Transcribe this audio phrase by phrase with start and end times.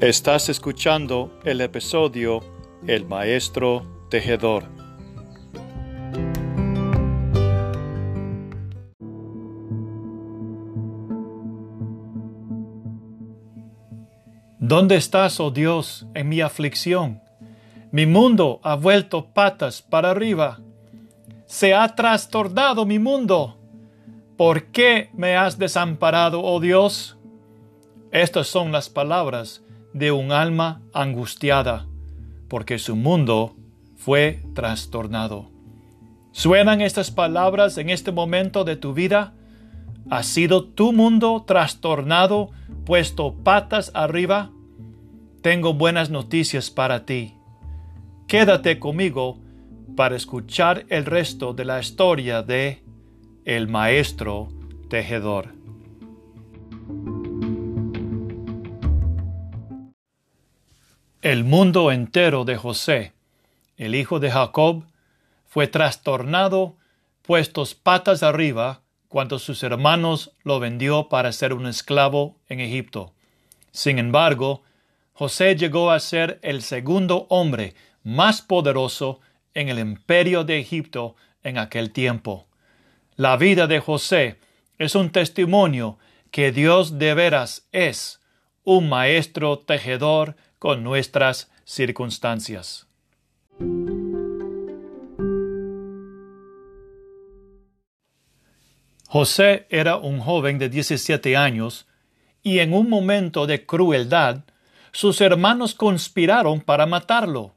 [0.00, 2.38] Estás escuchando el episodio
[2.86, 4.62] El Maestro Tejedor.
[14.60, 17.20] ¿Dónde estás, oh Dios, en mi aflicción?
[17.90, 20.60] Mi mundo ha vuelto patas para arriba.
[21.46, 23.58] Se ha trastornado mi mundo.
[24.36, 27.18] ¿Por qué me has desamparado, oh Dios?
[28.12, 31.86] Estas son las palabras de un alma angustiada,
[32.48, 33.56] porque su mundo
[33.96, 35.50] fue trastornado.
[36.32, 39.34] ¿Suenan estas palabras en este momento de tu vida?
[40.10, 42.50] ¿Ha sido tu mundo trastornado,
[42.84, 44.50] puesto patas arriba?
[45.42, 47.34] Tengo buenas noticias para ti.
[48.26, 49.38] Quédate conmigo
[49.96, 52.82] para escuchar el resto de la historia de
[53.44, 54.48] El Maestro
[54.88, 55.57] Tejedor.
[61.20, 63.12] El mundo entero de José,
[63.76, 64.84] el hijo de Jacob,
[65.46, 66.76] fue trastornado,
[67.22, 73.14] puestos patas arriba, cuando sus hermanos lo vendió para ser un esclavo en Egipto.
[73.72, 74.62] Sin embargo,
[75.12, 77.74] José llegó a ser el segundo hombre
[78.04, 79.18] más poderoso
[79.54, 82.46] en el imperio de Egipto en aquel tiempo.
[83.16, 84.38] La vida de José
[84.78, 85.98] es un testimonio
[86.30, 88.20] que Dios de veras es
[88.62, 92.86] un maestro tejedor con nuestras circunstancias.
[99.06, 101.86] José era un joven de 17 años
[102.42, 104.44] y en un momento de crueldad
[104.92, 107.54] sus hermanos conspiraron para matarlo.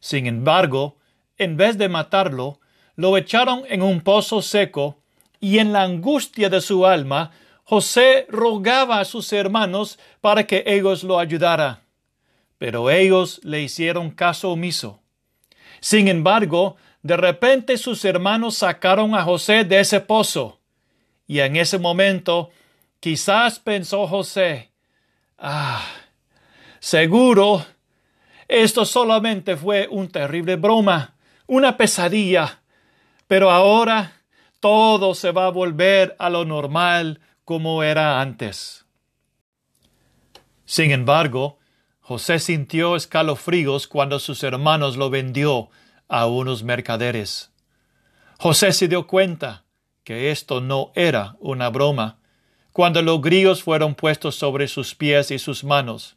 [0.00, 0.98] Sin embargo,
[1.36, 2.60] en vez de matarlo,
[2.94, 5.02] lo echaron en un pozo seco
[5.40, 7.32] y en la angustia de su alma,
[7.64, 11.87] José rogaba a sus hermanos para que ellos lo ayudaran
[12.58, 15.00] pero ellos le hicieron caso omiso.
[15.80, 20.60] Sin embargo, de repente sus hermanos sacaron a José de ese pozo.
[21.26, 22.50] Y en ese momento,
[23.00, 24.72] quizás pensó José,
[25.38, 25.84] ah,
[26.80, 27.64] seguro,
[28.48, 31.14] esto solamente fue un terrible broma,
[31.46, 32.62] una pesadilla,
[33.26, 34.22] pero ahora
[34.58, 38.86] todo se va a volver a lo normal como era antes.
[40.64, 41.57] Sin embargo,
[42.08, 45.68] José sintió escalofríos cuando sus hermanos lo vendió
[46.08, 47.52] a unos mercaderes.
[48.38, 49.66] José se dio cuenta
[50.04, 52.18] que esto no era una broma
[52.72, 56.16] cuando los grillos fueron puestos sobre sus pies y sus manos,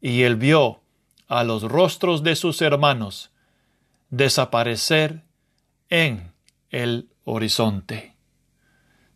[0.00, 0.80] y él vio
[1.26, 3.32] a los rostros de sus hermanos
[4.10, 5.24] desaparecer
[5.88, 6.32] en
[6.68, 8.14] el horizonte.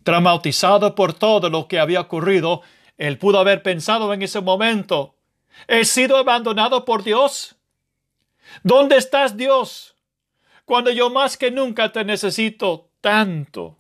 [0.03, 2.63] Traumatizado por todo lo que había ocurrido,
[2.99, 5.15] él pudo haber pensado en ese momento
[5.69, 7.57] ¿He sido abandonado por Dios?
[8.63, 9.95] ¿Dónde estás, Dios?
[10.65, 13.77] Cuando yo más que nunca te necesito tanto.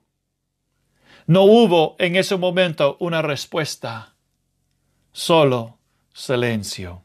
[1.26, 4.14] No hubo en ese momento una respuesta,
[5.12, 5.78] solo
[6.12, 7.02] silencio.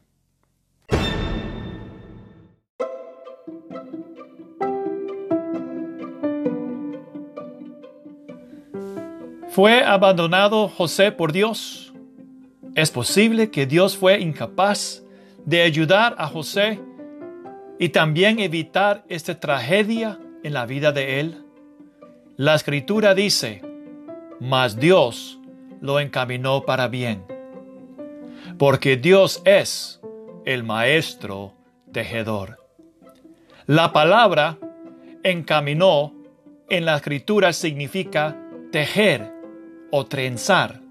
[9.49, 11.88] ¿Fue abandonado José por Dios?
[12.75, 15.03] Es posible que Dios fue incapaz
[15.45, 16.79] de ayudar a José
[17.79, 21.43] y también evitar esta tragedia en la vida de él.
[22.37, 23.61] La escritura dice,
[24.39, 25.39] mas Dios
[25.81, 27.23] lo encaminó para bien,
[28.57, 29.99] porque Dios es
[30.45, 31.53] el maestro
[31.91, 32.57] tejedor.
[33.65, 34.57] La palabra
[35.23, 36.13] encaminó
[36.69, 38.37] en la escritura significa
[38.71, 39.33] tejer
[39.91, 40.81] o trenzar.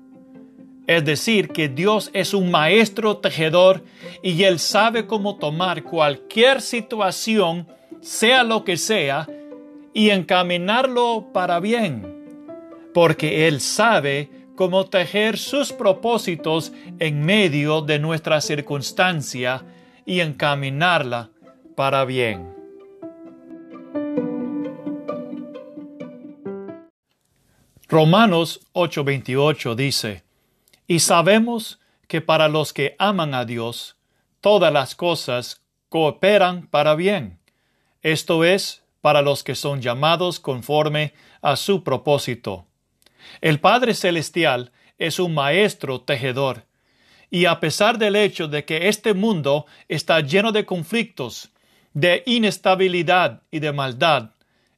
[0.89, 3.85] Es decir, que Dios es un maestro tejedor
[4.23, 7.69] y Él sabe cómo tomar cualquier situación,
[8.01, 9.29] sea lo que sea,
[9.93, 12.25] y encaminarlo para bien.
[12.95, 19.67] Porque Él sabe cómo tejer sus propósitos en medio de nuestra circunstancia
[20.07, 21.29] y encaminarla
[21.77, 22.49] para bien.
[27.89, 30.28] Romanos 8:28 dice,
[30.89, 33.97] y sabemos que para los que aman a Dios,
[34.41, 37.39] todas las cosas cooperan para bien.
[38.03, 41.13] Esto es, para los que son llamados conforme
[41.43, 42.67] a su propósito.
[43.41, 46.65] El Padre Celestial es un maestro tejedor,
[47.31, 51.51] y a pesar del hecho de que este mundo está lleno de conflictos,
[51.93, 54.31] de inestabilidad y de maldad,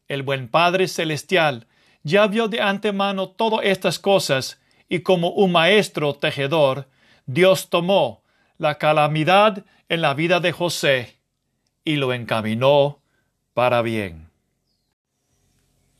[0.08, 1.68] el buen Padre Celestial
[2.02, 4.60] ya vio de antemano todas estas cosas
[4.90, 6.88] y como un maestro tejedor,
[7.24, 8.22] Dios tomó
[8.58, 11.16] la calamidad en la vida de José
[11.84, 13.00] y lo encaminó
[13.54, 14.28] para bien.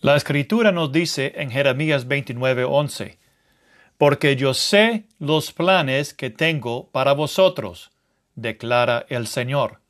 [0.00, 3.18] La escritura nos dice en Jeremías 29:11,
[3.96, 7.92] Porque yo sé los planes que tengo para vosotros,
[8.34, 9.80] declara el Señor,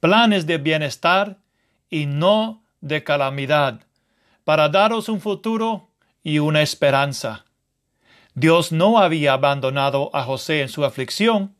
[0.00, 1.38] planes de bienestar
[1.90, 3.80] y no de calamidad,
[4.44, 5.90] para daros un futuro
[6.22, 7.44] y una esperanza.
[8.34, 11.54] Dios no había abandonado a José en su aflicción.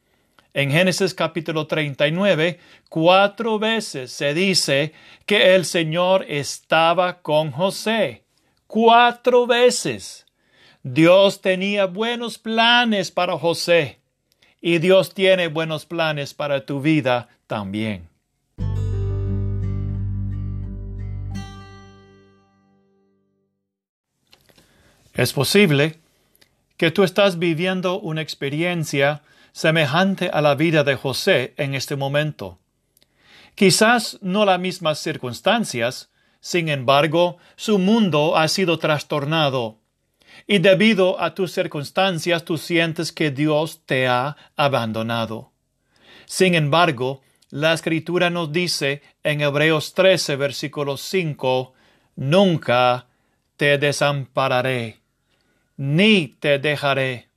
[0.53, 4.93] En Génesis capítulo 39, cuatro veces se dice
[5.25, 8.25] que el Señor estaba con José.
[8.67, 10.27] Cuatro veces.
[10.83, 14.01] Dios tenía buenos planes para José
[14.61, 18.09] y Dios tiene buenos planes para tu vida también.
[25.15, 26.04] Es posible
[26.77, 29.23] que tú estás viviendo una experiencia
[29.53, 32.59] semejante a la vida de José en este momento.
[33.55, 36.11] Quizás no las mismas circunstancias,
[36.41, 39.79] sin embargo, su mundo ha sido trastornado.
[40.49, 45.53] Y debido a tus circunstancias tú sientes que Dios te ha abandonado.
[46.27, 51.73] Sin embargo, la escritura nos dice en Hebreos 13, versículo 5,
[52.17, 53.07] Nunca
[53.57, 55.04] te desampararé
[55.77, 57.29] ni te dejaré.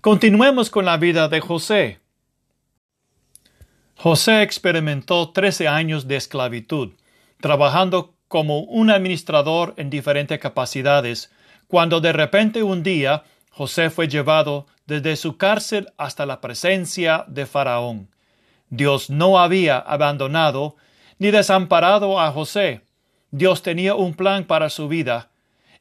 [0.00, 2.00] Continuemos con la vida de José.
[3.96, 6.92] José experimentó trece años de esclavitud,
[7.40, 11.32] trabajando como un administrador en diferentes capacidades,
[11.66, 17.44] cuando de repente un día José fue llevado desde su cárcel hasta la presencia de
[17.44, 18.08] Faraón.
[18.70, 20.76] Dios no había abandonado
[21.18, 22.82] ni desamparado a José.
[23.30, 25.30] Dios tenía un plan para su vida,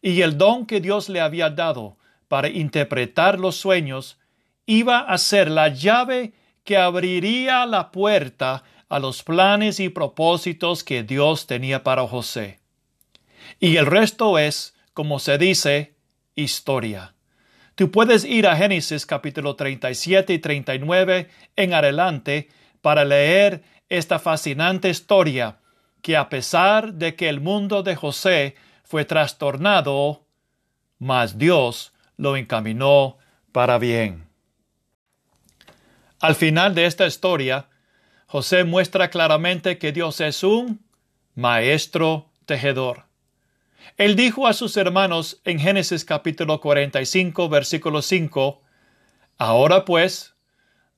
[0.07, 1.97] y el don que Dios le había dado
[2.29, 4.17] para interpretar los sueños
[4.65, 6.31] iba a ser la llave
[6.63, 12.61] que abriría la puerta a los planes y propósitos que Dios tenía para José.
[13.59, 15.97] Y el resto es, como se dice,
[16.35, 17.13] historia.
[17.75, 22.47] Tú puedes ir a Génesis capítulo 37 y 39 en adelante
[22.81, 25.57] para leer esta fascinante historia
[26.01, 28.55] que a pesar de que el mundo de José
[28.87, 30.25] fue trastornado,
[30.97, 33.17] mas Dios lo encaminó
[33.51, 34.27] para bien.
[36.19, 37.67] Al final de esta historia,
[38.25, 40.83] José muestra claramente que Dios es un
[41.35, 43.05] maestro tejedor.
[43.97, 48.61] Él dijo a sus hermanos en Génesis capítulo 45, versículo 5,
[49.37, 50.35] Ahora pues,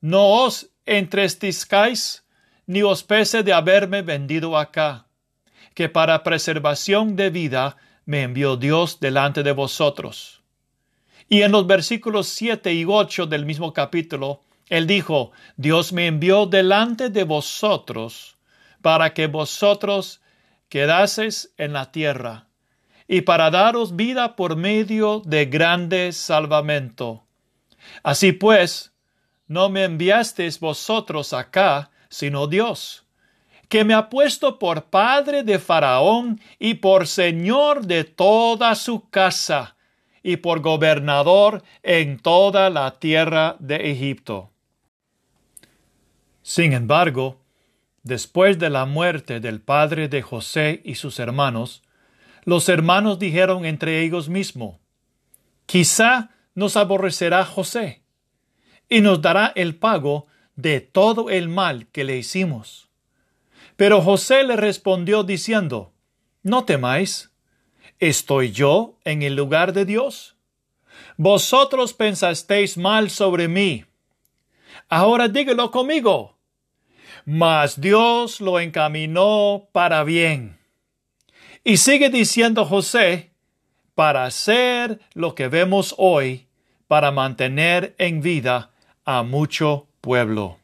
[0.00, 2.24] no os entristezcáis
[2.66, 5.06] ni os pese de haberme vendido acá,
[5.80, 10.42] que para preservación de vida me envió Dios delante de vosotros.
[11.26, 16.44] Y en los versículos 7 y 8 del mismo capítulo, él dijo, Dios me envió
[16.44, 18.36] delante de vosotros
[18.82, 20.20] para que vosotros
[20.68, 22.48] quedaseis en la tierra
[23.08, 27.24] y para daros vida por medio de grande salvamento.
[28.02, 28.92] Así pues,
[29.46, 33.06] no me enviasteis vosotros acá, sino Dios
[33.70, 39.76] que me ha puesto por padre de Faraón y por señor de toda su casa
[40.24, 44.50] y por gobernador en toda la tierra de Egipto.
[46.42, 47.40] Sin embargo,
[48.02, 51.84] después de la muerte del padre de José y sus hermanos,
[52.44, 54.78] los hermanos dijeron entre ellos mismos,
[55.66, 58.02] Quizá nos aborrecerá José
[58.88, 62.89] y nos dará el pago de todo el mal que le hicimos.
[63.80, 65.94] Pero José le respondió diciendo,
[66.42, 67.30] No temáis,
[67.98, 70.36] ¿estoy yo en el lugar de Dios?
[71.16, 73.86] Vosotros pensasteis mal sobre mí.
[74.90, 76.36] Ahora dígalo conmigo.
[77.24, 80.58] Mas Dios lo encaminó para bien.
[81.64, 83.30] Y sigue diciendo José,
[83.94, 86.48] para hacer lo que vemos hoy,
[86.86, 88.72] para mantener en vida
[89.06, 90.58] a mucho pueblo.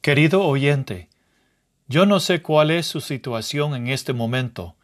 [0.00, 1.09] Querido oyente,
[1.90, 4.76] yo no sé cuál es su situación en este momento,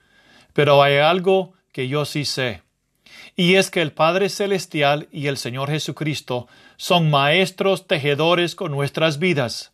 [0.53, 2.63] pero hay algo que yo sí sé,
[3.37, 9.21] y es que el Padre Celestial y el Señor Jesucristo son maestros tejedores con nuestras
[9.21, 9.73] vidas.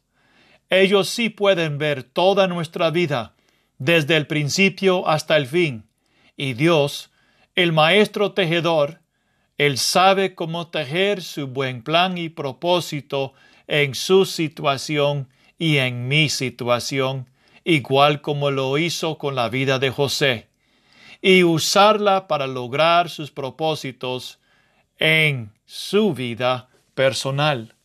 [0.69, 3.35] Ellos sí pueden ver toda nuestra vida,
[3.79, 5.89] desde el principio hasta el fin,
[6.37, 7.13] y Dios,
[7.55, 9.01] el Maestro Tejedor,
[9.57, 13.33] Él sabe cómo tejer su buen plan y propósito
[13.69, 15.29] en su situación
[15.63, 17.31] y en mi situación,
[17.63, 20.49] igual como lo hizo con la vida de José,
[21.21, 24.41] y usarla para lograr sus propósitos
[24.99, 27.77] en su vida personal.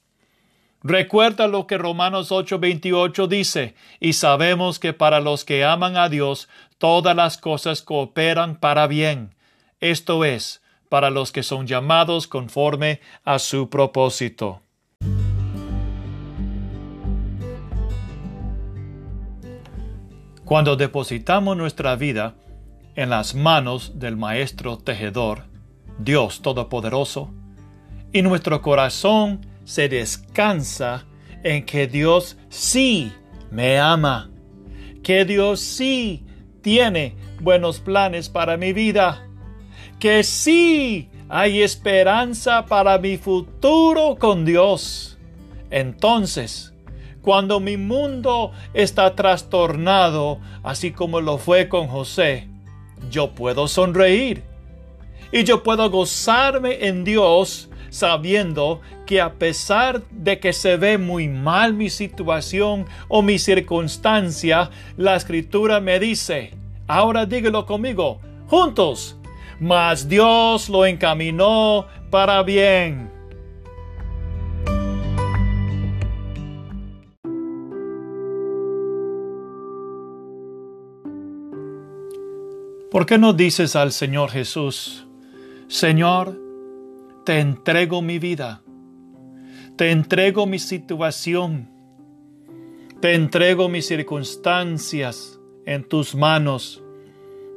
[0.82, 6.50] Recuerda lo que Romanos 8:28 dice, y sabemos que para los que aman a Dios,
[6.80, 9.36] todas las cosas cooperan para bien.
[9.82, 14.64] Esto es, para los que son llamados conforme a su propósito.
[20.48, 22.36] Cuando depositamos nuestra vida
[22.96, 25.44] en las manos del Maestro Tejedor,
[26.00, 27.34] Dios Todopoderoso,
[28.14, 31.06] y nuestro corazón se descansa
[31.44, 33.12] en que Dios sí
[33.52, 34.32] me ama,
[35.04, 36.26] que Dios sí
[36.62, 39.28] tiene buenos planes para mi vida,
[40.00, 45.18] que sí hay esperanza para mi futuro con Dios.
[45.72, 46.74] Entonces,
[47.28, 52.48] cuando mi mundo está trastornado, así como lo fue con José,
[53.12, 54.44] yo puedo sonreír
[55.34, 61.28] y yo puedo gozarme en Dios sabiendo que a pesar de que se ve muy
[61.28, 66.54] mal mi situación o mi circunstancia, la escritura me dice,
[66.88, 69.18] ahora dígalo conmigo, juntos,
[69.60, 73.17] mas Dios lo encaminó para bien.
[82.98, 85.06] ¿Por qué no dices al Señor Jesús,
[85.68, 86.36] Señor,
[87.28, 88.64] te entrego mi vida,
[89.76, 91.70] te entrego mi situación,
[93.00, 96.84] te entrego mis circunstancias en tus manos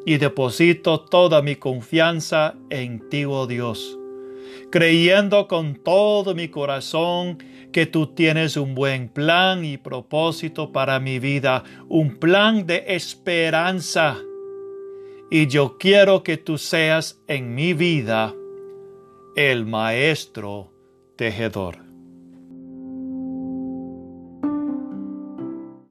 [0.05, 3.99] y deposito toda mi confianza en ti, oh Dios,
[4.71, 7.39] creyendo con todo mi corazón
[7.73, 14.19] que tú tienes un buen plan y propósito para mi vida, un plan de esperanza.
[15.31, 18.35] Y yo quiero que tú seas en mi vida
[19.37, 20.73] el maestro
[21.17, 21.90] tejedor.